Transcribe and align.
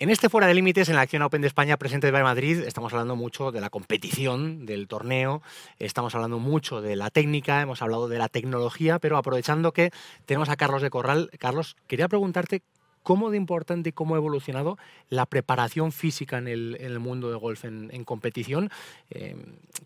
En 0.00 0.10
este 0.10 0.28
Fuera 0.28 0.46
de 0.46 0.54
Límites, 0.54 0.88
en 0.88 0.94
la 0.94 1.00
Acción 1.00 1.22
Open 1.22 1.40
de 1.40 1.48
España 1.48 1.76
presente 1.76 2.12
de 2.12 2.22
Madrid, 2.22 2.60
estamos 2.60 2.92
hablando 2.92 3.16
mucho 3.16 3.50
de 3.50 3.60
la 3.60 3.68
competición, 3.68 4.64
del 4.64 4.86
torneo, 4.86 5.42
estamos 5.80 6.14
hablando 6.14 6.38
mucho 6.38 6.80
de 6.80 6.94
la 6.94 7.10
técnica, 7.10 7.60
hemos 7.62 7.82
hablado 7.82 8.06
de 8.06 8.16
la 8.16 8.28
tecnología, 8.28 9.00
pero 9.00 9.16
aprovechando 9.16 9.72
que 9.72 9.90
tenemos 10.24 10.50
a 10.50 10.56
Carlos 10.56 10.82
de 10.82 10.90
Corral, 10.90 11.32
Carlos, 11.40 11.76
quería 11.88 12.06
preguntarte 12.06 12.62
cómo 13.02 13.32
de 13.32 13.38
importante 13.38 13.88
y 13.88 13.92
cómo 13.92 14.14
ha 14.14 14.18
evolucionado 14.18 14.78
la 15.08 15.26
preparación 15.26 15.90
física 15.90 16.38
en 16.38 16.46
el, 16.46 16.98
mundo 17.00 17.28
de 17.30 17.36
golf 17.36 17.64
en, 17.64 18.04
competición, 18.04 18.70
eh, 19.10 19.34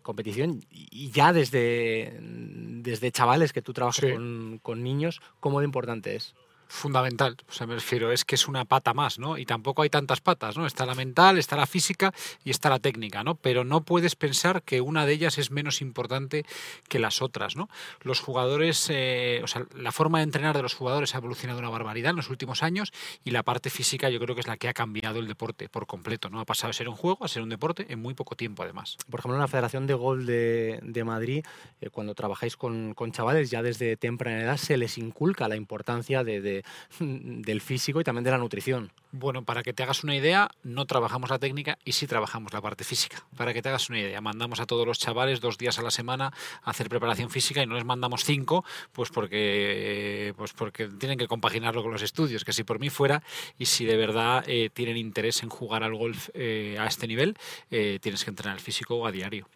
competición 0.03 0.63
y 0.69 1.09
ya 1.09 1.33
desde, 1.33 2.19
desde 2.21 3.11
chavales 3.11 3.51
que 3.51 3.63
tú 3.63 3.73
trabajas 3.73 4.05
con, 4.13 4.59
con 4.61 4.83
niños, 4.83 5.23
cómo 5.39 5.59
de 5.59 5.65
importante 5.65 6.15
es 6.15 6.35
fundamental. 6.73 7.37
O 7.61 7.67
me 7.67 7.75
refiero, 7.75 8.11
es 8.11 8.25
que 8.25 8.35
es 8.35 8.47
una 8.47 8.65
pata 8.65 8.93
más, 8.93 9.19
¿no? 9.19 9.37
Y 9.37 9.45
tampoco 9.45 9.83
hay 9.83 9.89
tantas 9.89 10.21
patas, 10.21 10.57
¿no? 10.57 10.65
Está 10.65 10.85
la 10.85 10.95
mental, 10.95 11.37
está 11.37 11.55
la 11.55 11.67
física 11.67 12.13
y 12.43 12.49
está 12.49 12.69
la 12.69 12.79
técnica, 12.79 13.23
¿no? 13.23 13.35
Pero 13.35 13.63
no 13.63 13.81
puedes 13.81 14.15
pensar 14.15 14.63
que 14.63 14.81
una 14.81 15.05
de 15.05 15.13
ellas 15.13 15.37
es 15.37 15.51
menos 15.51 15.81
importante 15.81 16.45
que 16.89 16.99
las 16.99 17.21
otras, 17.21 17.55
¿no? 17.55 17.69
Los 18.01 18.19
jugadores, 18.19 18.87
eh, 18.89 19.41
o 19.43 19.47
sea, 19.47 19.65
la 19.75 19.91
forma 19.91 20.17
de 20.17 20.23
entrenar 20.23 20.55
de 20.55 20.63
los 20.63 20.73
jugadores 20.73 21.13
ha 21.13 21.19
evolucionado 21.19 21.59
una 21.59 21.69
barbaridad 21.69 22.09
en 22.09 22.15
los 22.17 22.29
últimos 22.29 22.63
años 22.63 22.91
y 23.23 23.31
la 23.31 23.43
parte 23.43 23.69
física 23.69 24.09
yo 24.09 24.19
creo 24.19 24.33
que 24.33 24.41
es 24.41 24.47
la 24.47 24.57
que 24.57 24.67
ha 24.67 24.73
cambiado 24.73 25.19
el 25.19 25.27
deporte 25.27 25.69
por 25.69 25.85
completo, 25.85 26.29
¿no? 26.29 26.39
Ha 26.39 26.45
pasado 26.45 26.69
de 26.69 26.73
ser 26.73 26.89
un 26.89 26.95
juego 26.95 27.23
a 27.23 27.27
ser 27.27 27.43
un 27.43 27.49
deporte 27.49 27.85
en 27.89 28.01
muy 28.01 28.15
poco 28.15 28.35
tiempo, 28.35 28.63
además. 28.63 28.97
Por 29.09 29.19
ejemplo, 29.19 29.35
en 29.35 29.41
la 29.41 29.47
Federación 29.47 29.85
de 29.85 29.93
Golf 29.93 30.25
de, 30.25 31.03
Madrid, 31.05 31.45
eh, 31.81 31.89
cuando 31.89 32.15
trabajáis 32.15 32.57
con, 32.57 32.95
chavales 33.11 33.51
ya 33.51 33.61
desde 33.61 33.95
temprana 33.95 34.41
edad, 34.41 34.57
se 34.57 34.75
les 34.75 34.97
inculca 34.97 35.47
la 35.47 35.55
importancia 35.55 36.23
de 36.23 36.62
del 36.99 37.61
físico 37.61 38.01
y 38.01 38.03
también 38.03 38.23
de 38.23 38.31
la 38.31 38.37
nutrición. 38.37 38.91
Bueno, 39.11 39.43
para 39.43 39.63
que 39.63 39.73
te 39.73 39.83
hagas 39.83 40.03
una 40.03 40.15
idea, 40.15 40.49
no 40.63 40.85
trabajamos 40.85 41.29
la 41.29 41.39
técnica 41.39 41.77
y 41.85 41.91
sí 41.91 42.07
trabajamos 42.07 42.53
la 42.53 42.61
parte 42.61 42.83
física. 42.83 43.23
Para 43.37 43.53
que 43.53 43.61
te 43.61 43.69
hagas 43.69 43.89
una 43.89 43.99
idea, 43.99 44.21
mandamos 44.21 44.59
a 44.59 44.65
todos 44.65 44.87
los 44.87 44.99
chavales 44.99 45.39
dos 45.39 45.57
días 45.57 45.77
a 45.79 45.83
la 45.83 45.91
semana 45.91 46.33
a 46.63 46.69
hacer 46.69 46.89
preparación 46.89 47.29
física 47.29 47.61
y 47.61 47.67
no 47.67 47.75
les 47.75 47.85
mandamos 47.85 48.23
cinco, 48.23 48.65
pues 48.91 49.09
porque, 49.09 50.33
pues 50.37 50.53
porque 50.53 50.87
tienen 50.87 51.17
que 51.17 51.27
compaginarlo 51.27 51.83
con 51.83 51.91
los 51.91 52.01
estudios, 52.01 52.43
que 52.43 52.53
si 52.53 52.63
por 52.63 52.79
mí 52.79 52.89
fuera 52.89 53.23
y 53.57 53.65
si 53.65 53.85
de 53.85 53.97
verdad 53.97 54.43
eh, 54.47 54.69
tienen 54.73 54.97
interés 54.97 55.43
en 55.43 55.49
jugar 55.49 55.83
al 55.83 55.95
golf 55.95 56.29
eh, 56.33 56.77
a 56.79 56.85
este 56.85 57.07
nivel, 57.07 57.37
eh, 57.71 57.99
tienes 58.01 58.23
que 58.23 58.31
entrenar 58.31 58.55
el 58.55 58.61
físico 58.61 59.05
a 59.05 59.11
diario. 59.11 59.47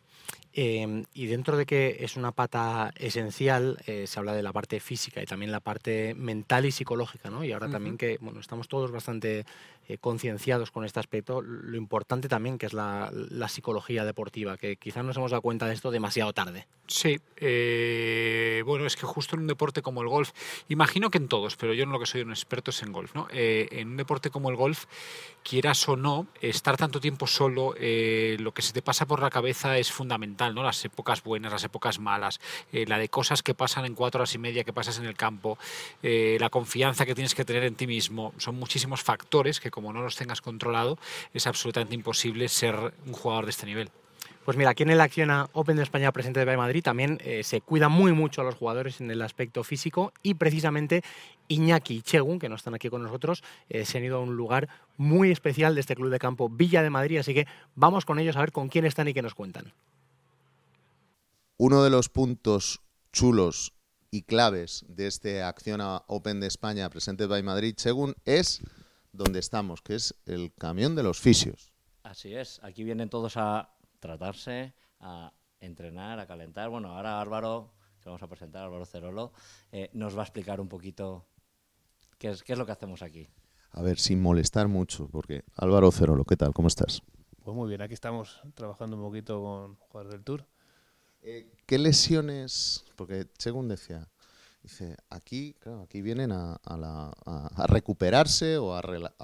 Em, 0.59 1.05
y 1.13 1.27
dentro 1.27 1.55
de 1.55 1.67
que 1.67 1.97
es 1.99 2.17
una 2.17 2.31
pata 2.31 2.91
esencial, 2.95 3.77
eh, 3.85 4.07
se 4.07 4.17
habla 4.17 4.33
de 4.33 4.41
la 4.41 4.51
parte 4.51 4.79
física 4.79 5.21
y 5.21 5.27
también 5.27 5.51
la 5.51 5.59
parte 5.59 6.15
mental 6.15 6.65
y 6.65 6.71
psicológica, 6.71 7.29
¿no? 7.29 7.43
Y 7.43 7.51
ahora 7.51 7.69
también 7.69 7.95
que, 7.95 8.17
bueno, 8.21 8.39
estamos 8.39 8.67
todos 8.67 8.89
bastante 8.89 9.45
eh, 9.87 9.99
concienciados 9.99 10.71
con 10.71 10.83
este 10.83 10.99
aspecto, 10.99 11.43
lo 11.43 11.77
importante 11.77 12.27
también 12.27 12.57
que 12.57 12.65
es 12.65 12.73
la, 12.73 13.11
psicología 13.49 14.03
deportiva, 14.03 14.57
que 14.57 14.77
quizás 14.77 15.05
nos 15.05 15.15
hemos 15.17 15.29
dado 15.29 15.43
cuenta 15.43 15.67
de 15.67 15.75
esto 15.75 15.91
demasiado 15.91 16.33
tarde. 16.33 16.65
Sí, 16.87 17.19
eh, 17.35 18.63
bueno, 18.65 18.87
es 18.87 18.95
que 18.95 19.05
justo 19.05 19.35
en 19.35 19.43
un 19.43 19.47
deporte 19.47 19.83
como 19.83 20.01
el 20.01 20.07
golf, 20.07 20.31
imagino 20.69 21.11
que 21.11 21.19
en 21.19 21.27
todos, 21.27 21.55
pero 21.55 21.75
yo 21.75 21.83
en 21.83 21.91
lo 21.91 21.99
que 21.99 22.07
soy 22.07 22.21
un 22.21 22.31
experto 22.31 22.71
es 22.71 22.81
en 22.81 22.93
golf, 22.93 23.13
¿no? 23.13 23.27
En 23.29 23.89
un 23.89 23.97
deporte 23.97 24.31
como 24.31 24.49
el 24.49 24.55
golf, 24.55 24.85
quieras 25.47 25.87
o 25.87 25.95
no, 25.95 26.27
estar 26.41 26.75
tanto 26.75 26.99
tiempo 26.99 27.25
solo, 27.25 27.73
lo 27.73 28.53
que 28.53 28.61
se 28.61 28.73
te 28.73 28.81
pasa 28.81 29.05
por 29.05 29.21
la 29.21 29.29
cabeza 29.29 29.77
es 29.77 29.91
fundamental, 29.91 30.53
¿no? 30.53 30.61
Las 30.61 30.83
épocas 30.83 31.23
buenas, 31.23 31.53
las 31.53 31.63
épocas 31.63 31.99
malas, 31.99 32.41
la 32.73 32.97
de 32.97 33.07
cosas 33.07 33.43
que 33.43 33.53
pasan 33.53 33.85
en 33.85 33.95
cuatro 33.95 34.19
horas 34.19 34.35
y 34.35 34.39
media 34.39 34.65
que 34.65 34.73
pasas 34.73 34.99
en 34.99 35.05
el 35.05 35.15
campo, 35.15 35.57
la 36.01 36.49
confianza 36.49 37.05
que 37.05 37.15
tienes 37.15 37.33
que 37.33 37.45
tener 37.45 37.63
en 37.63 37.75
ti 37.75 37.87
mismo, 37.87 38.33
son 38.37 38.55
muchísimos 38.55 39.03
factores 39.03 39.61
que 39.61 39.71
como 39.71 39.93
no 39.93 40.01
los 40.01 40.17
tengas 40.17 40.41
controlado, 40.41 40.99
es 41.33 41.47
absolutamente 41.47 41.95
imposible 41.95 42.49
ser 42.49 42.93
un 43.05 43.13
jugador 43.13 43.45
de 43.45 43.51
este 43.51 43.65
nivel. 43.65 43.89
Pues 44.47 44.55
mira, 44.55 44.69
aquí 44.69 44.83
en 44.83 44.91
el 44.91 45.01
Acciona 45.01 45.49
Open 45.51 45.75
de 45.75 45.83
España 45.83 46.09
presente 46.13 46.45
de 46.45 46.55
Madrid 46.55 46.81
también 46.81 47.19
eh, 47.21 47.43
se 47.43 47.59
cuida 47.59 47.89
muy 47.89 48.13
mucho 48.13 48.39
a 48.39 48.45
los 48.45 48.55
jugadores 48.55 49.01
en 49.01 49.11
el 49.11 49.21
aspecto 49.21 49.61
físico 49.65 50.13
y 50.23 50.35
precisamente 50.35 51.03
Iñaki 51.49 51.95
y 51.95 52.01
Chegun, 52.01 52.39
que 52.39 52.47
no 52.47 52.55
están 52.55 52.73
aquí 52.73 52.89
con 52.89 53.03
nosotros, 53.03 53.43
eh, 53.67 53.83
se 53.83 53.97
han 53.97 54.05
ido 54.05 54.15
a 54.15 54.21
un 54.21 54.37
lugar 54.37 54.69
muy 54.95 55.31
especial 55.31 55.75
de 55.75 55.81
este 55.81 55.97
club 55.97 56.09
de 56.09 56.17
campo 56.17 56.47
Villa 56.47 56.81
de 56.81 56.89
Madrid, 56.89 57.17
así 57.17 57.33
que 57.33 57.45
vamos 57.75 58.05
con 58.05 58.19
ellos 58.19 58.37
a 58.37 58.39
ver 58.39 58.53
con 58.53 58.69
quién 58.69 58.85
están 58.85 59.09
y 59.09 59.13
qué 59.13 59.21
nos 59.21 59.35
cuentan. 59.35 59.73
Uno 61.57 61.83
de 61.83 61.89
los 61.89 62.07
puntos 62.07 62.79
chulos 63.11 63.73
y 64.11 64.21
claves 64.21 64.85
de 64.87 65.07
este 65.07 65.43
Acciona 65.43 66.03
Open 66.07 66.39
de 66.39 66.47
España 66.47 66.89
presente 66.89 67.25
by 67.25 67.43
Madrid, 67.43 67.75
Chegun, 67.75 68.15
es 68.23 68.61
donde 69.11 69.39
estamos, 69.39 69.81
que 69.81 69.95
es 69.95 70.15
el 70.25 70.53
camión 70.57 70.95
de 70.95 71.03
los 71.03 71.19
fisios. 71.19 71.73
Así 72.03 72.33
es, 72.33 72.61
aquí 72.63 72.85
vienen 72.85 73.09
todos 73.09 73.35
a 73.35 73.73
tratarse, 74.07 74.73
a 74.99 75.33
entrenar, 75.59 76.19
a 76.19 76.27
calentar. 76.27 76.69
Bueno, 76.69 76.95
ahora 76.95 77.19
Álvaro, 77.21 77.73
que 78.01 78.09
vamos 78.09 78.23
a 78.23 78.27
presentar, 78.27 78.63
Álvaro 78.63 78.85
Cerolo, 78.85 79.33
eh, 79.71 79.89
nos 79.93 80.15
va 80.15 80.21
a 80.21 80.23
explicar 80.23 80.61
un 80.61 80.69
poquito 80.69 81.27
qué 82.17 82.29
es, 82.29 82.43
qué 82.43 82.53
es 82.53 82.59
lo 82.59 82.65
que 82.65 82.71
hacemos 82.71 83.01
aquí. 83.01 83.27
A 83.71 83.81
ver, 83.81 83.99
sin 83.99 84.21
molestar 84.21 84.67
mucho, 84.67 85.07
porque 85.09 85.43
Álvaro 85.55 85.91
Cerolo, 85.91 86.23
¿qué 86.23 86.37
tal? 86.37 86.53
¿Cómo 86.53 86.67
estás? 86.67 87.03
Pues 87.43 87.55
muy 87.55 87.69
bien, 87.69 87.81
aquí 87.81 87.93
estamos 87.93 88.41
trabajando 88.55 88.97
un 88.97 89.03
poquito 89.03 89.41
con 89.41 89.75
jugadores 89.75 90.11
del 90.13 90.23
Tour. 90.23 90.47
Eh, 91.21 91.51
¿Qué 91.65 91.77
lesiones? 91.77 92.85
Porque 92.95 93.27
según 93.37 93.67
decía, 93.67 94.07
Dice, 94.67 94.97
aquí, 95.09 95.55
claro, 95.61 95.83
aquí 95.83 96.01
vienen 96.01 96.33
a, 96.33 96.59
recuperarse 97.67 98.57
o 98.57 98.75
a, 98.75 98.81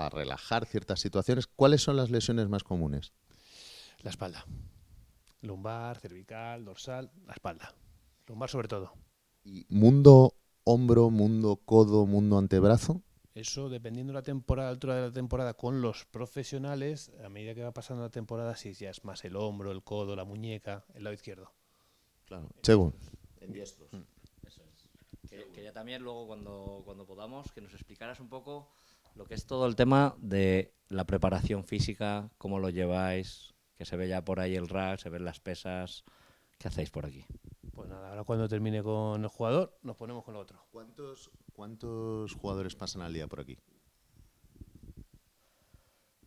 relajar 0.10 0.66
ciertas 0.66 1.02
situaciones. 1.02 1.48
¿Cuáles 1.48 1.82
son 1.82 1.98
las 1.98 2.10
lesiones 2.10 2.48
más 2.48 2.64
comunes? 2.64 3.12
La 4.04 4.10
espalda. 4.10 4.46
Lumbar, 5.44 6.00
cervical, 6.00 6.64
dorsal, 6.64 7.12
la 7.28 7.34
espalda. 7.34 7.76
Lumbar 8.28 8.50
sobre 8.50 8.70
todo. 8.70 8.94
¿Y 9.44 9.66
mundo 9.70 10.36
hombro, 10.64 11.10
mundo 11.10 11.60
codo, 11.66 12.06
mundo 12.06 12.38
antebrazo? 12.38 13.02
Eso, 13.36 13.68
dependiendo 13.68 14.14
de 14.14 14.20
la 14.20 14.24
temporada, 14.24 14.70
altura 14.70 14.96
de 14.96 15.02
la 15.08 15.12
temporada, 15.12 15.54
con 15.54 15.82
los 15.82 16.06
profesionales, 16.06 17.12
a 17.26 17.30
medida 17.30 17.54
que 17.54 17.64
va 17.64 17.74
pasando 17.74 18.04
la 18.04 18.10
temporada, 18.10 18.56
sí, 18.56 18.74
ya 18.74 18.90
es 18.90 19.04
más 19.04 19.26
el 19.26 19.36
hombro, 19.36 19.72
el 19.72 19.84
codo, 19.84 20.16
la 20.16 20.24
muñeca, 20.24 20.86
el 20.94 21.04
lado 21.04 21.14
izquierdo. 21.14 21.52
Claro. 22.26 22.48
Según. 22.62 22.94
En 23.42 23.52
diestros. 23.52 23.92
Mm. 23.92 24.04
Que, 25.28 25.64
ya 25.64 25.74
también 25.74 26.04
luego 26.04 26.28
cuando, 26.28 26.84
cuando 26.86 27.06
podamos 27.06 27.52
que 27.52 27.60
nos 27.60 27.74
explicaras 27.74 28.20
un 28.20 28.30
poco 28.30 28.70
lo 29.16 29.26
que 29.26 29.34
es 29.34 29.46
todo 29.48 29.66
el 29.66 29.76
tema 29.76 30.16
de 30.20 30.74
la 30.90 31.06
preparación 31.06 31.64
física, 31.66 32.30
cómo 32.38 32.60
lo 32.60 32.70
lleváis, 32.70 33.53
que 33.84 33.90
se 33.90 33.98
ve 33.98 34.08
ya 34.08 34.24
por 34.24 34.40
ahí 34.40 34.56
el 34.56 34.70
rack, 34.70 35.00
se 35.00 35.10
ven 35.10 35.26
las 35.26 35.42
pesas. 35.42 36.06
¿Qué 36.58 36.70
hacéis 36.70 36.90
por 36.90 37.06
aquí? 37.06 37.26
Pues 37.74 37.90
nada, 37.90 38.12
ahora 38.12 38.24
cuando 38.24 38.48
termine 38.48 38.82
con 38.82 39.22
el 39.22 39.28
jugador, 39.28 39.78
nos 39.84 39.98
ponemos 39.98 40.24
con 40.24 40.36
el 40.36 40.42
otro. 40.42 40.66
¿Cuántos, 40.72 41.30
cuántos 41.52 42.34
jugadores 42.34 42.76
pasan 42.76 43.02
al 43.02 43.12
día 43.12 43.28
por 43.28 43.42
aquí? 43.42 43.58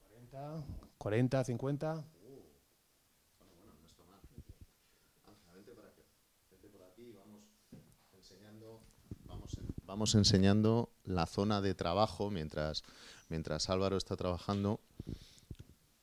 40, 0.02 0.64
40 0.98 1.44
50. 1.44 2.04
vamos 9.86 10.14
enseñando 10.14 10.90
la 11.04 11.24
zona 11.24 11.62
de 11.62 11.74
trabajo 11.74 12.28
mientras, 12.30 12.82
mientras 13.30 13.70
Álvaro 13.70 13.96
está 13.96 14.14
trabajando. 14.14 14.80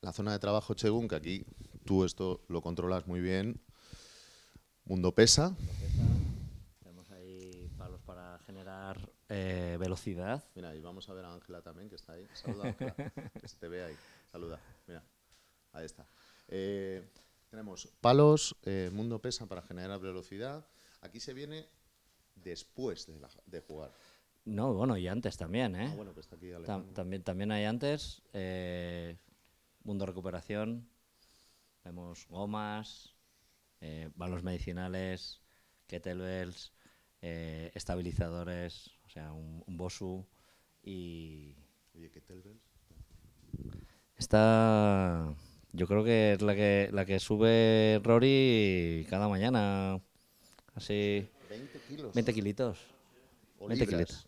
La 0.04 0.12
zona 0.12 0.32
de 0.32 0.38
trabajo 0.38 0.74
Chegun, 0.74 1.08
que 1.08 1.16
aquí 1.16 1.46
tú 1.86 2.04
esto 2.04 2.44
lo 2.48 2.60
controlas 2.60 3.06
muy 3.06 3.22
bien. 3.22 3.58
Mundo 4.84 5.14
pesa. 5.14 5.56
Tenemos 6.80 7.10
ahí 7.10 7.70
palos 7.78 8.02
para 8.02 8.38
generar 8.40 9.10
eh, 9.30 9.78
velocidad. 9.80 10.44
Mira, 10.56 10.74
y 10.76 10.80
vamos 10.82 11.08
a 11.08 11.14
ver 11.14 11.24
a 11.24 11.32
Ángela 11.32 11.62
también, 11.62 11.88
que 11.88 11.94
está 11.96 12.12
ahí. 12.12 12.26
Saluda, 12.34 12.68
Ángela, 12.68 12.94
que 13.40 13.48
se 13.48 13.56
te 13.56 13.66
ve 13.66 13.82
ahí. 13.82 13.96
Saluda. 14.30 14.60
Mira, 14.86 15.02
ahí 15.72 15.86
está. 15.86 16.06
Eh, 16.48 17.02
tenemos 17.48 17.88
palos, 18.02 18.54
eh, 18.64 18.90
mundo 18.92 19.22
pesa 19.22 19.46
para 19.46 19.62
generar 19.62 20.00
velocidad. 20.00 20.68
Aquí 21.00 21.18
se 21.18 21.32
viene 21.32 21.66
después 22.34 23.08
de, 23.46 23.60
jugar. 23.62 23.90
No, 24.44 24.74
bueno, 24.74 24.98
y 24.98 25.08
antes 25.08 25.38
también, 25.38 25.74
¿eh? 25.76 25.96
Ah, 26.68 26.82
también, 26.92 27.22
también 27.22 27.52
hay 27.52 27.64
antes. 27.64 28.20
Eh, 28.34 29.16
mundo 29.84 30.06
recuperación. 30.06 30.88
Vemos 31.84 32.26
gomas, 32.28 33.14
eh, 33.80 34.10
balos 34.16 34.42
medicinales, 34.42 35.42
kettlebells, 35.86 36.72
eh, 37.20 37.70
estabilizadores, 37.74 38.90
o 39.04 39.08
sea, 39.08 39.32
un, 39.32 39.62
Bosu 39.76 40.26
y... 40.82 41.54
Oye, 41.94 42.10
kettlebells. 42.10 42.62
Esta, 44.16 45.34
yo 45.72 45.86
creo 45.86 46.02
que 46.02 46.32
es 46.32 46.42
la 46.42 46.54
que, 46.54 46.88
la 46.92 47.04
que 47.04 47.20
sube 47.20 48.00
Rory 48.02 49.06
cada 49.10 49.28
mañana. 49.28 50.00
Así. 50.74 51.28
20 51.50 51.78
kilos. 51.80 52.14
20 52.14 52.34
kilitos. 52.34 52.78
20 53.60 53.86
kilitos. 53.86 54.26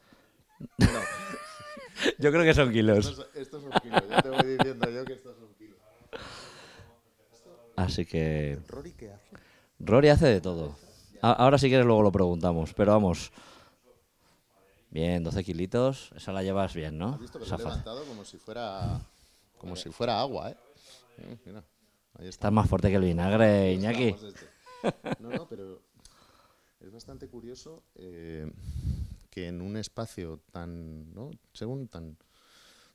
Yo 2.18 2.30
creo 2.30 2.44
que 2.44 2.54
son 2.54 2.72
kilos. 2.72 3.26
Estos, 3.34 3.62
son 3.62 3.72
kilos, 3.82 4.02
ya 4.08 4.22
te 4.22 4.28
voy 4.30 4.46
diciendo 4.46 4.90
yo 4.90 5.04
que 5.04 5.14
estos. 5.14 5.25
Así 7.86 8.04
que... 8.04 8.58
¿Rory 8.68 8.92
qué 8.92 9.12
hace? 9.12 9.36
Rory 9.78 10.08
hace 10.08 10.26
de 10.26 10.40
todo. 10.40 10.76
Ahora 11.22 11.58
si 11.58 11.68
quieres 11.68 11.86
luego 11.86 12.02
lo 12.02 12.12
preguntamos, 12.12 12.74
pero 12.74 12.92
vamos. 12.92 13.32
Bien, 14.90 15.22
12 15.22 15.44
kilitos, 15.44 16.12
esa 16.16 16.32
la 16.32 16.42
llevas 16.42 16.74
bien, 16.74 16.98
¿no? 16.98 17.14
Has 17.14 17.20
visto 17.20 17.38
que 17.38 17.46
lo 17.46 17.54
he 17.54 17.58
levantado 17.58 18.04
como 18.04 18.24
si 18.24 18.38
fuera 18.38 19.00
como 19.58 19.76
si 19.76 19.90
fuera 19.90 20.20
agua, 20.20 20.50
¿eh? 20.50 20.56
eh 21.18 21.38
mira, 21.44 21.64
ahí 22.14 22.28
está. 22.28 22.48
Estás 22.48 22.52
más 22.52 22.68
fuerte 22.68 22.90
que 22.90 22.96
el 22.96 23.02
vinagre, 23.02 23.72
Iñaki. 23.72 24.14
No, 25.18 25.30
no, 25.30 25.48
pero 25.48 25.82
es 26.80 26.92
bastante 26.92 27.28
curioso 27.28 27.82
eh, 27.96 28.50
que 29.30 29.48
en 29.48 29.60
un 29.60 29.76
espacio 29.76 30.40
tan, 30.52 31.12
¿no? 31.12 31.30
según 31.52 31.88
tan, 31.88 32.16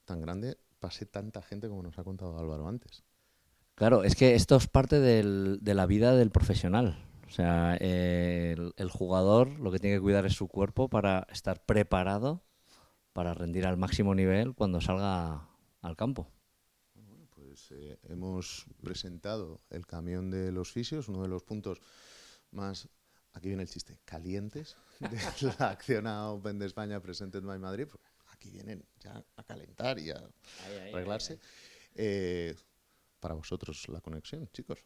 tan 0.05 0.21
grande, 0.21 0.57
pase 0.79 1.05
tanta 1.05 1.41
gente 1.41 1.67
como 1.67 1.83
nos 1.83 1.97
ha 1.99 2.03
contado 2.03 2.37
Álvaro 2.37 2.67
antes. 2.67 3.03
Claro, 3.75 4.03
es 4.03 4.15
que 4.15 4.35
esto 4.35 4.55
es 4.55 4.67
parte 4.67 4.99
del, 4.99 5.59
de 5.61 5.73
la 5.73 5.85
vida 5.85 6.15
del 6.15 6.29
profesional. 6.29 7.03
O 7.27 7.29
sea, 7.31 7.75
el, 7.77 8.73
el, 8.75 8.89
jugador 8.89 9.59
lo 9.59 9.71
que 9.71 9.79
tiene 9.79 9.95
que 9.95 10.01
cuidar 10.01 10.25
es 10.25 10.33
su 10.33 10.47
cuerpo 10.47 10.89
para 10.89 11.25
estar 11.31 11.65
preparado 11.65 12.43
para 13.13 13.33
rendir 13.33 13.65
al 13.65 13.77
máximo 13.77 14.15
nivel 14.15 14.53
cuando 14.53 14.81
salga 14.81 15.47
al 15.81 15.95
campo. 15.95 16.29
Bueno, 16.93 17.27
pues 17.29 17.71
eh, 17.71 17.99
hemos 18.03 18.65
presentado 18.81 19.61
el 19.69 19.85
camión 19.85 20.29
de 20.29 20.51
los 20.51 20.71
fisios, 20.71 21.07
uno 21.09 21.21
de 21.21 21.27
los 21.27 21.43
puntos 21.43 21.81
más, 22.51 22.89
aquí 23.33 23.49
viene 23.49 23.63
el 23.63 23.69
chiste, 23.69 23.99
calientes 24.05 24.77
de 24.99 25.09
la 25.59 25.69
acción 25.71 26.07
a 26.07 26.29
Open 26.29 26.59
de 26.59 26.65
España 26.65 27.01
Presented 27.01 27.43
by 27.43 27.59
Madrid. 27.59 27.87
Aquí 28.27 28.49
vienen 28.49 28.85
ya 28.99 29.23
a 29.35 29.43
calentar 29.43 29.99
y 29.99 30.11
a 30.11 30.21
arreglarse. 30.89 31.39
Eh, 31.95 32.55
para 33.21 33.35
vosotros 33.35 33.87
la 33.87 34.01
conexión, 34.01 34.49
chicos 34.51 34.83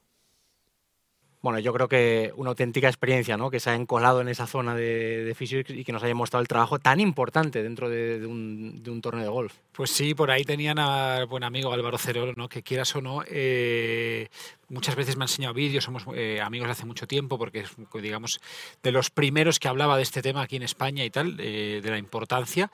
bueno, 1.45 1.59
yo 1.59 1.73
creo 1.73 1.87
que 1.87 2.33
una 2.37 2.49
auténtica 2.49 2.87
experiencia, 2.87 3.37
¿no? 3.37 3.51
Que 3.51 3.59
se 3.59 3.69
hayan 3.69 3.85
colado 3.85 4.19
en 4.19 4.29
esa 4.29 4.47
zona 4.47 4.73
de, 4.73 5.23
de 5.25 5.63
y 5.69 5.83
que 5.83 5.91
nos 5.91 6.01
hayan 6.01 6.17
mostrado 6.17 6.41
el 6.41 6.47
trabajo 6.47 6.79
tan 6.79 6.99
importante 6.99 7.61
dentro 7.61 7.87
de, 7.87 8.25
un, 8.25 8.81
de, 8.81 8.89
un, 8.89 8.99
torneo 8.99 9.21
de 9.21 9.29
golf. 9.29 9.53
Pues 9.71 9.91
sí, 9.91 10.15
por 10.15 10.31
ahí 10.31 10.43
tenían 10.43 10.79
al 10.79 11.27
buen 11.27 11.43
amigo 11.43 11.71
Álvaro 11.71 11.99
Cerolo, 11.99 12.33
¿no? 12.35 12.49
Que 12.49 12.63
quieras 12.63 12.95
o 12.95 13.01
no, 13.01 13.21
eh, 13.27 14.27
muchas 14.69 14.95
veces 14.95 15.17
me 15.17 15.23
ha 15.23 15.25
enseñado 15.25 15.53
vídeos, 15.53 15.83
somos 15.83 16.05
eh, 16.15 16.41
amigos 16.41 16.67
de 16.67 16.71
hace 16.73 16.85
mucho 16.85 17.07
tiempo, 17.07 17.37
porque 17.37 17.59
es, 17.59 17.71
digamos, 18.01 18.39
de 18.83 18.91
los 18.91 19.09
primeros 19.09 19.59
que 19.59 19.67
hablaba 19.67 19.97
de 19.97 20.03
este 20.03 20.21
tema 20.21 20.41
aquí 20.41 20.55
en 20.55 20.63
España 20.63 21.03
y 21.03 21.09
tal, 21.09 21.37
eh, 21.39 21.81
de 21.83 21.89
la 21.89 21.97
importancia. 21.97 22.71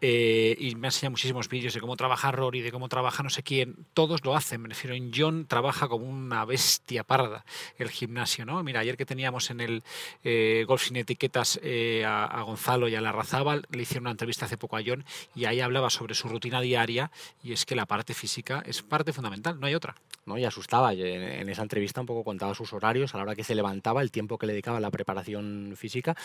Eh, 0.00 0.56
y 0.58 0.74
me 0.74 0.86
ha 0.86 0.90
enseñado 0.90 1.12
muchísimos 1.12 1.48
vídeos 1.48 1.74
de 1.74 1.80
cómo 1.80 1.96
trabaja 1.96 2.32
Rory, 2.32 2.60
de 2.60 2.72
cómo 2.72 2.88
trabaja 2.88 3.22
no 3.22 3.30
sé 3.30 3.42
quién. 3.42 3.86
Todos 3.94 4.24
lo 4.24 4.34
hacen, 4.34 4.62
me 4.62 4.68
refiero. 4.68 4.94
En 4.94 5.12
John 5.14 5.46
trabaja 5.46 5.88
como 5.88 6.06
una 6.06 6.44
bestia 6.44 7.04
parda 7.04 7.44
el 7.78 7.90
gimnasio, 7.90 8.44
¿no? 8.44 8.62
Mira, 8.62 8.80
ayer 8.80 8.96
que 8.96 9.06
teníamos 9.06 9.50
en 9.50 9.60
el 9.60 10.64
Golf 10.66 10.84
Sin 10.84 10.96
Etiquetas 10.96 11.60
a, 12.04 12.42
Gonzalo 12.42 12.88
y 12.88 12.94
a 12.94 13.00
la 13.00 13.12
Razábal, 13.12 13.66
le 13.70 13.82
hicieron 13.82 14.04
una 14.04 14.10
entrevista 14.12 14.46
hace 14.46 14.56
poco 14.56 14.76
a 14.76 14.82
John 14.84 15.04
y 15.34 15.44
ahí 15.44 15.60
hablaba 15.60 15.90
sobre 15.90 16.14
su 16.14 16.28
rutina 16.28 16.60
diaria 16.60 17.10
y 17.42 17.52
es 17.52 17.64
que 17.64 17.76
la 17.76 17.86
parte 17.86 18.14
física 18.14 18.62
es 18.66 18.82
parte 18.82 19.12
fundamental, 19.12 19.58
no 19.60 19.66
hay 19.66 19.74
otra. 19.74 19.94
¿no? 20.26 20.38
Y 20.38 20.44
asustaba 20.44 20.94
en 21.40 21.48
esa 21.48 21.62
entrevista 21.62 22.00
un 22.00 22.06
poco 22.06 22.24
contaba 22.24 22.54
sus 22.54 22.72
horarios, 22.72 23.14
a 23.14 23.18
la 23.18 23.24
hora 23.24 23.34
que 23.34 23.44
se 23.44 23.54
levantaba, 23.54 24.02
el 24.02 24.10
tiempo 24.10 24.38
que 24.38 24.46
le 24.46 24.52
dedicaba 24.52 24.78
a 24.78 24.80
la 24.80 24.90
preparación 24.90 25.74
física. 25.76 26.16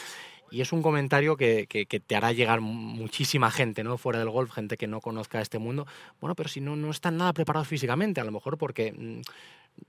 Y 0.50 0.62
es 0.62 0.72
un 0.72 0.82
comentario 0.82 1.36
que, 1.38 1.68
te 2.06 2.16
hará 2.16 2.32
llegar 2.32 2.62
muchísima 2.62 3.52
gente 3.52 3.84
¿no? 3.84 3.98
fuera 3.98 4.20
del 4.20 4.30
golf, 4.30 4.52
gente 4.52 4.78
que 4.78 4.88
no 4.88 5.02
conozca 5.02 5.42
este 5.42 5.60
mundo. 5.60 5.88
Bueno, 6.22 6.36
pero 6.36 6.50
si 6.50 6.62
no, 6.62 6.76
no 6.76 6.92
están 6.92 7.18
nada 7.18 7.34
preparados 7.34 7.68
físicamente, 7.68 8.22
a 8.22 8.24
lo 8.24 8.32
mejor 8.32 8.58
porque 8.58 8.94
mm, 8.94 9.22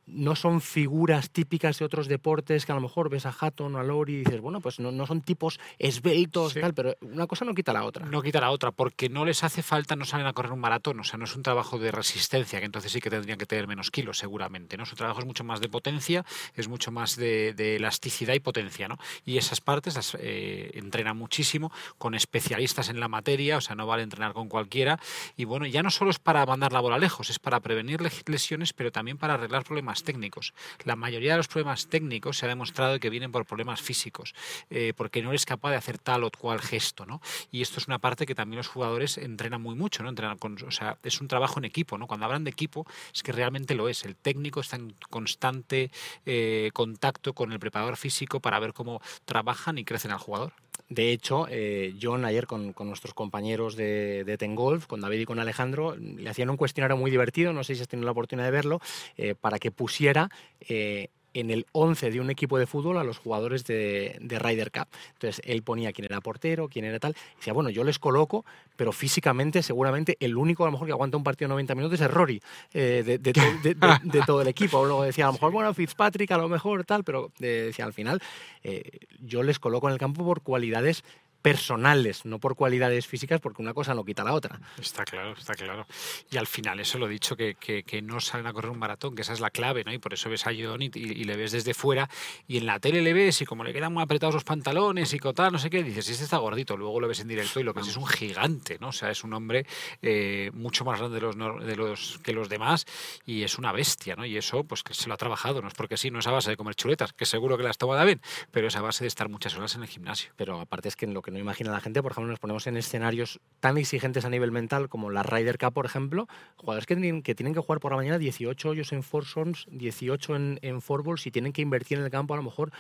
no 0.06 0.35
son 0.37 0.61
figuras 0.61 1.31
típicas 1.31 1.79
de 1.79 1.85
otros 1.85 2.08
deportes 2.08 2.67
que 2.67 2.73
a 2.73 2.75
lo 2.75 2.81
mejor 2.81 3.11
ves 3.11 3.26
a 3.26 3.35
Hatton 3.38 3.75
o 3.75 3.79
a 3.79 3.82
Lori 3.82 4.14
y 4.14 4.19
dices, 4.19 4.40
bueno, 4.40 4.61
pues 4.61 4.81
no, 4.81 4.90
no 4.90 5.06
son 5.06 5.20
tipos 5.20 5.61
esbeltos 5.79 6.55
tal, 6.55 6.75
pero 6.75 6.96
una 7.02 7.26
cosa 7.26 7.44
no 7.44 7.55
quita 7.55 7.73
la 7.73 7.85
otra. 7.85 8.06
No 8.06 8.23
quita 8.23 8.40
la 8.40 8.50
otra, 8.50 8.70
porque 8.70 9.08
no 9.08 9.25
les 9.25 9.44
hace 9.44 9.62
falta, 9.62 9.96
no 9.96 10.05
salen 10.05 10.26
a 10.26 10.32
correr 10.32 10.52
un 10.52 10.61
maratón, 10.61 11.00
o 11.00 11.05
sea, 11.05 11.19
no 11.19 11.25
es 11.25 11.37
un 11.37 11.43
trabajo 11.43 11.79
de 11.79 11.90
resistencia, 11.90 12.58
que 12.58 12.67
entonces 12.67 12.93
sí 12.93 13.00
que 13.00 13.11
tendrían 13.11 13.38
que 13.38 13.46
tener 13.46 13.67
menos 13.67 13.90
kilos, 13.90 14.19
seguramente, 14.19 14.76
¿no? 14.76 14.87
Su 14.87 14.96
trabajo 14.96 15.20
es 15.20 15.26
mucho 15.26 15.44
más 15.44 15.61
de 15.61 15.69
potencia, 15.69 16.25
es 16.55 16.69
mucho 16.69 16.90
más 16.90 17.17
de, 17.17 17.55
elasticidad 17.76 18.35
y 18.35 18.40
potencia, 18.40 18.88
¿no? 18.88 18.99
Y 19.25 19.37
esas 19.37 19.61
partes 19.61 19.94
las 19.94 20.17
eh, 20.19 20.70
entrenan 20.75 21.17
muchísimo 21.17 21.70
con 21.99 22.14
especialistas 22.14 22.88
en 22.88 23.00
la 23.00 23.08
materia, 23.08 23.58
o 23.58 23.61
sea, 23.61 23.76
no 23.76 23.87
vale 23.87 24.02
entrenar 24.02 24.32
con 24.32 24.49
cualquiera, 24.49 24.99
y 25.37 25.44
bueno, 25.44 25.67
ya 25.67 25.82
no 25.82 25.90
solo 25.90 26.11
es 26.11 26.19
para 26.19 26.44
mandar 26.46 26.73
la 26.73 26.81
bola 26.81 26.99
lejos, 26.99 27.31
es 27.31 27.38
para 27.38 27.61
prevenir 27.61 28.00
lesiones, 28.26 28.73
pero 28.73 28.90
también 28.90 29.19
para 29.19 29.35
arreglar 29.35 29.64
problemas 29.64 29.77
problemas 29.78 30.02
técnicos. 30.02 30.54
La 30.84 30.96
mayoría 30.96 31.32
de 31.32 31.36
los 31.36 31.46
problemas 31.46 31.86
técnicos 31.86 32.38
se 32.38 32.46
ha 32.46 32.48
demostrado 32.48 32.98
que 32.98 33.10
vienen 33.10 33.30
por 33.30 33.46
problemas 33.46 33.80
físicos, 33.80 34.34
eh, 34.70 34.92
porque 34.96 35.22
no 35.22 35.28
eres 35.28 35.46
capaz 35.46 35.70
de 35.70 35.76
hacer 35.76 35.98
tal 35.98 36.25
o 36.25 36.30
cual 36.32 36.60
gesto, 36.60 37.06
¿no? 37.06 37.20
Y 37.52 37.62
esto 37.62 37.78
es 37.78 37.86
una 37.86 38.00
parte 38.00 38.26
que 38.26 38.34
también 38.34 38.56
los 38.56 38.66
jugadores 38.66 39.19
entrenan 39.19 39.62
muy 39.62 39.76
mucho, 39.76 40.02
¿no? 40.02 40.08
Entrenan 40.08 40.36
con, 40.36 40.56
o 40.66 40.70
sea, 40.72 40.98
es 41.04 41.20
un 41.20 41.28
trabajo 41.28 41.60
en 41.60 41.64
equipo, 41.64 41.96
¿no? 41.96 42.08
Cuando 42.08 42.26
hablan 42.26 42.42
de 42.42 42.50
equipo 42.50 42.86
es 43.14 43.22
que 43.22 43.30
realmente 43.30 43.76
lo 43.76 43.88
es. 43.88 44.04
El 44.04 44.16
técnico 44.16 44.60
está 44.60 44.75
en 44.75 44.94
constante 45.10 45.92
eh, 46.26 46.70
contacto 46.72 47.32
con 47.34 47.52
el 47.52 47.60
preparador 47.60 47.96
físico 47.96 48.40
para 48.40 48.58
ver 48.58 48.72
cómo 48.72 49.00
trabajan 49.26 49.78
y 49.78 49.84
crecen 49.84 50.10
al 50.10 50.19
jugador. 50.19 50.54
De 50.88 51.12
hecho, 51.12 51.46
eh, 51.50 51.94
John 52.00 52.25
ayer 52.25 52.46
con, 52.46 52.75
nuestros 52.79 53.12
compañeros 53.12 53.76
de, 53.76 54.25
de 54.25 54.38
Ten 54.38 54.55
Golf, 54.55 54.87
con 54.87 55.02
David 55.02 55.20
y 55.20 55.25
con 55.26 55.38
Alejandro, 55.38 55.94
le 55.96 56.29
hacían 56.31 56.49
un 56.49 56.56
cuestionario 56.56 56.96
muy 56.96 57.11
divertido, 57.11 57.52
no 57.52 57.62
sé 57.62 57.75
si 57.75 57.82
has 57.82 57.88
tenido 57.88 58.06
la 58.06 58.12
oportunidad 58.12 58.46
de 58.46 58.52
verlo, 58.52 58.81
eh, 59.19 59.35
para 59.35 59.58
que 59.58 59.70
pusiera 59.70 60.31
eh, 60.61 61.11
en 61.40 61.50
el 61.50 61.67
11 61.73 62.11
de 62.11 62.20
un 62.20 62.31
equipo 62.31 62.58
de 62.58 62.67
fútbol 62.67 62.99
a 62.99 63.05
los 63.05 63.19
jugadores 63.19 63.64
de, 63.64 64.19
de, 64.20 64.38
Ryder 64.38 64.73
Cup. 64.73 64.88
Entonces 65.12 65.40
él 65.44 65.62
ponía 65.62 65.93
quién 65.93 66.06
era 66.06 66.20
portero, 66.20 66.69
quién 66.69 66.85
era 66.85 66.99
tal. 66.99 67.14
Y 67.35 67.37
decía, 67.37 67.52
bueno, 67.52 67.70
yo 67.70 67.85
les 67.85 67.99
coloco, 67.99 68.44
pero 68.76 68.93
físicamente 68.93 69.62
seguramente 69.62 70.17
el 70.20 70.37
único 70.37 70.64
a 70.64 70.67
lo 70.67 70.73
mejor 70.73 70.87
que 70.87 70.93
aguanta 70.93 71.17
un 71.17 71.23
partido 71.23 71.49
de 71.49 71.55
90 71.55 71.75
minutos 71.75 72.00
es 72.00 72.11
Rory 72.11 72.40
eh, 72.73 73.02
de, 73.05 73.19
de, 73.19 74.23
todo 74.26 74.43
el 74.43 74.49
equipo. 74.49 74.85
Luego 74.85 75.05
decía, 75.05 75.25
a 75.25 75.29
lo 75.29 75.35
mejor, 75.35 75.52
bueno, 75.52 75.73
Fitzpatrick 75.75 76.31
a 76.32 76.38
lo 76.38 76.49
mejor 76.49 76.85
tal, 76.85 77.05
pero 77.05 77.31
decía, 77.38 77.85
al 77.85 77.93
final 77.93 78.20
eh, 78.64 78.82
yo 79.20 79.42
les 79.42 79.59
coloco 79.59 79.88
en 79.88 79.92
el 79.92 79.99
campo 79.99 80.25
por 80.25 80.42
cualidades 80.42 81.04
personales, 81.42 82.25
no 82.25 82.38
por 82.38 82.57
cualidades 82.57 83.07
físicas, 83.07 83.40
porque 83.40 83.62
una 83.62 83.75
cosa 83.75 83.95
no 83.95 84.04
quita 84.04 84.25
la 84.25 84.35
otra. 84.35 84.61
Está 84.78 85.04
claro, 85.04 85.33
está 85.33 85.54
claro. 85.54 85.87
Y 86.30 86.37
al 86.37 86.47
final, 86.47 86.80
eso 86.80 86.99
lo 86.99 87.07
he 87.07 87.11
dicho, 87.11 87.37
que, 87.37 87.54
que, 87.54 88.02
no 88.02 88.21
salen 88.21 88.47
a 88.47 88.52
correr 88.52 88.71
un 88.71 88.78
maratón, 88.78 89.14
que 89.14 89.23
esa 89.23 89.33
es 89.33 89.40
la 89.40 89.50
clave, 89.50 89.85
¿no? 89.85 89.92
Y 89.92 89.99
por 89.99 90.14
eso 90.14 90.30
ves 90.30 90.47
a 90.47 90.50
John 90.59 90.83
y, 90.83 90.90
le 90.90 91.37
ves 91.37 91.52
desde 91.52 91.75
fuera, 91.75 92.09
y 92.47 92.59
en 92.59 92.66
la 92.66 92.78
tele 92.80 93.02
le 93.02 93.12
ves, 93.12 93.42
y 93.42 93.45
como 93.45 93.64
le 93.64 93.73
quedan 93.73 93.92
muy 93.92 94.02
apretados 94.02 94.35
los 94.35 94.45
pantalones 94.45 95.12
y 95.12 95.18
tal, 95.18 95.52
no 95.52 95.59
sé 95.59 95.68
qué, 95.68 95.83
dices, 95.83 96.09
este 96.09 96.25
está 96.25 96.38
gordito, 96.38 96.76
luego 96.76 97.00
lo 97.00 97.09
ves 97.09 97.21
en 97.21 97.28
directo 97.28 97.61
y 97.61 97.64
lo 97.64 97.75
que 97.75 97.80
es 97.80 97.88
es 97.88 97.97
un 97.97 98.07
gigante, 98.07 98.78
¿no? 98.80 98.88
O 98.88 98.92
sea, 98.92 99.11
es 99.11 99.25
un 99.25 99.33
hombre 99.33 99.66
eh, 100.02 100.50
mucho 100.54 100.85
más 100.85 100.99
grande 100.99 101.16
de 101.16 101.21
los, 101.21 101.37
de 101.37 101.76
los, 101.76 102.18
que 102.23 102.33
los 102.33 102.49
demás, 102.49 102.87
y 103.26 103.42
es 103.42 103.59
una 103.59 103.73
bestia, 103.73 104.16
¿no? 104.16 104.25
Y 104.25 104.37
eso, 104.37 104.64
pues 104.64 104.83
que 104.83 104.95
se 104.95 105.09
lo 105.09 105.14
ha 105.14 105.16
trabajado, 105.16 105.61
no 105.62 105.68
es 105.68 105.75
porque 105.75 105.97
sí, 105.97 106.11
no 106.11 106.21
es 106.21 106.26
a 106.26 106.30
base 106.30 106.50
de 106.50 106.57
comer 106.57 106.75
chuletas, 106.75 107.12
que 107.12 107.26
seguro 107.26 107.57
que 107.57 107.64
las 107.64 107.78
toma 107.78 108.02
bien, 108.04 108.21
pero 108.50 108.68
es 108.68 108.76
a 108.76 108.80
base 108.80 109.04
de 109.04 109.09
estar 109.09 109.28
muchas 109.28 109.57
horas 109.57 109.75
en 109.75 109.83
el 109.83 109.88
gimnasio. 109.88 110.33
Pero 110.37 110.61
aparte 110.61 110.88
es 110.88 110.97
que 110.97 111.07
en 111.07 111.14
lo 111.14 111.23
que 111.23 111.30
no 111.30 111.38
imagina 111.38 111.71
la 111.71 111.80
gente, 111.80 112.02
por 112.02 112.12
ejemplo, 112.12 112.30
nos 112.30 112.38
ponemos 112.38 112.66
en 112.66 112.76
escenarios 112.76 113.40
tan 113.61 113.78
exigentes 113.78 114.25
a 114.25 114.30
nivel 114.30 114.52
mental 114.52 114.88
como 114.88 115.11
la 115.11 115.23
Ryder 115.23 115.59
Cup, 115.59 115.73
por 115.73 115.87
ejemplo, 115.87 116.28
jugadores 116.57 116.87
que 116.87 116.97
tienen 116.97 117.23
que, 117.23 117.35
tienen 117.35 117.54
que 117.54 117.61
jugar 117.61 117.80
por 117.80 117.92
la 117.92 117.97
mañana 117.97 118.18
18 118.18 118.68
hoyos 118.68 118.92
en 118.92 119.02
Sons, 119.02 119.66
18 119.71 120.37
en, 120.37 120.59
en 120.62 120.80
Balls 120.80 121.26
y 121.26 121.30
tienen 121.30 121.52
que 121.52 121.62
invertir 121.62 121.99
en 121.99 122.04
el 122.04 122.11
campo 122.11 122.35
a 122.35 122.37
lo 122.37 122.42
mejor 122.42 122.73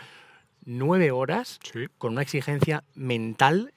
nueve 0.64 1.10
horas 1.10 1.60
con 1.98 2.12
una 2.12 2.22
exigencia 2.22 2.84
mental 2.94 3.72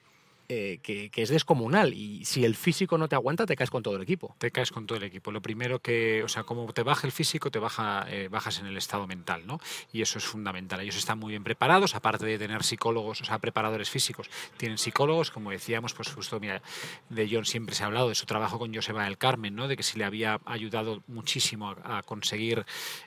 eh, 0.48 0.80
que, 0.82 1.10
es 1.14 1.28
descomunal. 1.28 1.94
Y 1.94 2.24
si 2.24 2.44
el 2.44 2.54
físico 2.54 2.98
no 2.98 3.08
te 3.08 3.14
aguanta, 3.14 3.46
te 3.46 3.56
caes 3.56 3.70
con 3.70 3.82
todo 3.82 3.96
el 3.96 4.02
equipo. 4.02 4.34
Te 4.38 4.50
caes 4.50 4.70
con 4.70 4.86
todo 4.86 4.98
el 4.98 5.04
equipo. 5.04 5.30
Lo 5.30 5.40
primero 5.40 5.78
que, 5.78 6.22
o 6.22 6.28
sea, 6.28 6.42
como 6.42 6.70
te 6.72 6.82
baja 6.82 7.06
el 7.06 7.12
físico, 7.12 7.50
te 7.50 7.58
baja, 7.58 8.06
eh, 8.08 8.28
bajas 8.28 8.58
en 8.58 8.66
el 8.66 8.76
estado 8.76 9.06
mental, 9.06 9.46
¿no? 9.46 9.60
Y 9.92 10.02
eso 10.02 10.18
es 10.18 10.24
fundamental. 10.24 10.80
Ellos 10.80 10.96
están 10.96 11.18
muy 11.18 11.30
bien 11.30 11.44
preparados, 11.44 11.94
aparte 11.94 12.26
de 12.26 12.38
tener 12.38 12.64
psicólogos, 12.64 13.20
o 13.20 13.24
sea, 13.24 13.38
preparadores 13.38 13.88
físicos, 13.88 14.28
tienen 14.56 14.78
psicólogos, 14.78 15.30
como 15.30 15.50
decíamos, 15.50 15.94
pues 15.94 16.10
justo, 16.10 16.40
mira, 16.40 16.60
de 17.08 17.28
John 17.30 17.44
siempre 17.44 17.74
se 17.74 17.84
ha 17.84 17.86
hablado 17.86 18.08
de 18.08 18.14
su 18.14 18.26
trabajo 18.26 18.58
con 18.58 18.74
Joseba 18.74 19.04
del 19.04 19.18
Carmen, 19.18 19.54
¿no? 19.54 19.68
De 19.68 19.76
que 19.76 19.82
se 19.82 19.98
le 19.98 20.04
había 20.04 20.40
ayudado 20.44 21.02
muchísimo 21.06 21.74
a, 21.84 22.02
conseguir 22.02 22.66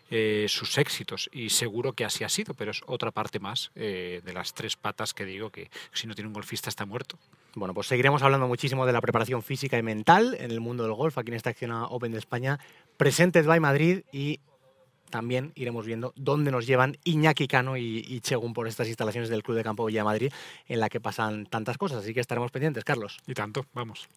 eh, 0.10 0.46
sus 0.48 0.78
éxitos. 0.78 1.30
Y 1.34 1.50
seguro 1.50 1.94
que 1.94 2.06
así 2.06 2.24
ha 2.24 2.30
sido, 2.30 2.54
pero 2.54 2.72
es 2.72 2.82
otra 2.88 3.12
parte 3.12 3.40
más 3.40 3.72
de 3.76 4.32
las 4.34 4.54
tres 4.54 4.76
patas 4.76 5.14
que 5.14 5.26
digo 5.26 5.50
que 5.50 5.70
si 5.94 6.08
no 6.08 6.16
tiene 6.16 6.28
un 6.28 6.34
golfista 6.34 6.70
está 6.70 6.86
muerto. 6.86 7.18
Bueno, 7.56 7.74
pues 7.74 7.88
seguiremos 7.88 8.22
hablando 8.22 8.48
muchísimo 8.48 8.86
de 8.86 8.92
la 8.92 9.00
preparación 9.00 9.42
física 9.42 9.78
y 9.78 9.84
mental 9.84 10.36
en 10.40 10.52
el 10.52 10.60
mundo 10.60 10.84
del 10.84 10.94
golf 10.94 11.18
aquí 11.18 11.30
en 11.30 11.36
esta 11.36 11.52
acción 11.52 11.72
Open 11.72 12.12
de 12.12 12.18
España, 12.18 12.60
Presented 12.98 13.46
by 13.46 13.60
Madrid 13.62 14.02
y 14.12 14.42
también 15.10 15.54
iremos 15.56 15.86
viendo 15.86 16.12
dónde 16.18 16.52
nos 16.52 16.68
llevan 16.68 16.98
Iñaki 17.06 17.48
Cano 17.48 17.78
y, 17.78 18.04
y 18.06 18.20
Chegun 18.20 18.54
por 18.54 18.68
estas 18.68 18.88
instalaciones 18.88 19.30
del 19.30 19.44
Club 19.44 19.56
de 19.56 19.64
Campo 19.64 19.86
Villa 19.86 20.04
Madrid 20.04 20.34
en 20.68 20.80
la 20.82 20.90
que 20.90 21.00
pasan 21.00 21.46
tantas 21.46 21.78
cosas. 21.78 22.00
Así 22.00 22.14
que 22.14 22.20
estaremos 22.20 22.52
pendientes, 22.52 22.84
Carlos. 22.84 23.20
Y 23.26 23.34
tanto, 23.34 23.66
vamos. 23.74 24.10